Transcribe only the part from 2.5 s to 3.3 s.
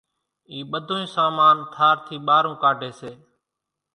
ڪاڍي سي،